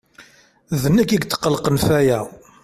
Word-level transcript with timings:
D 0.81 0.83
nekk 0.95 1.11
i 1.11 1.15
yetqelqen 1.17 1.75
f 1.85 1.87
aya. 1.99 2.19